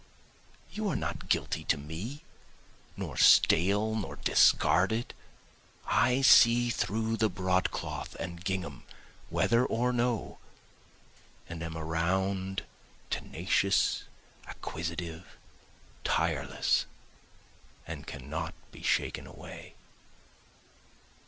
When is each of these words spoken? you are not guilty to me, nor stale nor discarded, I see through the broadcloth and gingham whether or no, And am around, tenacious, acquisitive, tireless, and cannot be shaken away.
you 0.71 0.89
are 0.89 0.95
not 0.95 1.29
guilty 1.29 1.63
to 1.63 1.77
me, 1.77 2.23
nor 2.97 3.15
stale 3.15 3.93
nor 3.93 4.15
discarded, 4.15 5.13
I 5.85 6.21
see 6.23 6.71
through 6.71 7.17
the 7.17 7.29
broadcloth 7.29 8.15
and 8.19 8.43
gingham 8.43 8.81
whether 9.29 9.63
or 9.63 9.93
no, 9.93 10.39
And 11.47 11.61
am 11.61 11.77
around, 11.77 12.63
tenacious, 13.11 14.05
acquisitive, 14.47 15.37
tireless, 16.03 16.87
and 17.85 18.07
cannot 18.07 18.55
be 18.71 18.81
shaken 18.81 19.27
away. 19.27 19.75